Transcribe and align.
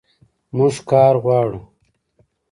موږ 0.57 0.75
کار 0.89 1.13
غواړو 1.23 1.59